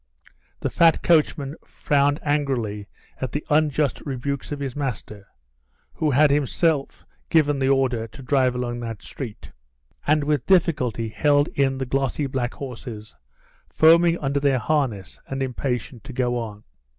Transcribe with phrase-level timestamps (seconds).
[0.61, 5.27] The fat coachman frowned angrily at the unjust rebukes of his master
[5.93, 9.51] who had himself given the order to drive along that street
[10.07, 13.15] and with difficulty held in the glossy, black horses,
[13.69, 16.63] foaming under their harness and impatient to go on.